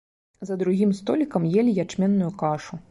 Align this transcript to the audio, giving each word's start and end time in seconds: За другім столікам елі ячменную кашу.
За 0.49 0.55
другім 0.61 0.95
столікам 1.01 1.47
елі 1.61 1.79
ячменную 1.87 2.31
кашу. 2.43 2.73